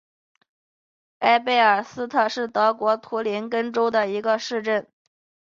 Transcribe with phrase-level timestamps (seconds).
[1.19, 4.87] 埃贝尔斯特是德国图林根州的一个市镇。